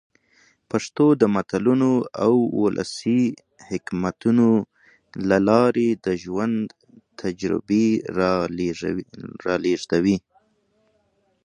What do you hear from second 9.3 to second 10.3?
را لېږدوي.